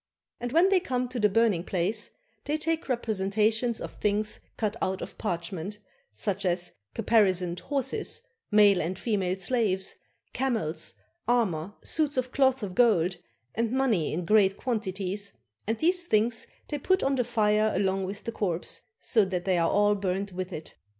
And 0.39 0.51
when 0.51 0.69
they 0.69 0.79
come 0.79 1.07
to 1.09 1.19
the 1.19 1.29
burning 1.29 1.63
place, 1.63 2.09
they 2.45 2.57
take 2.57 2.89
representations 2.89 3.79
of 3.79 3.91
things 3.91 4.39
cut 4.57 4.75
out 4.81 4.99
of 5.03 5.15
parchment, 5.19 5.77
such 6.11 6.43
as 6.43 6.71
caparisoned 6.95 7.59
horses, 7.59 8.23
male 8.49 8.81
and 8.81 8.97
female 8.97 9.35
slaves, 9.37 9.97
camels, 10.33 10.95
armor, 11.27 11.75
suits 11.83 12.17
of 12.17 12.31
cloth 12.31 12.63
of 12.63 12.73
gold, 12.73 13.17
and 13.53 13.71
money 13.71 14.11
in 14.11 14.25
great 14.25 14.57
quantities, 14.57 15.33
and 15.67 15.77
these 15.77 16.07
things 16.07 16.47
they 16.69 16.79
put 16.79 17.03
on 17.03 17.13
the 17.13 17.23
fire 17.23 17.71
along 17.75 18.05
with 18.05 18.23
the 18.23 18.31
corpse, 18.31 18.81
so 18.99 19.23
that 19.23 19.45
they 19.45 19.59
are 19.59 19.69
all 19.69 19.93
burnt 19.93 20.31
with 20.33 20.51
it. 20.51 20.73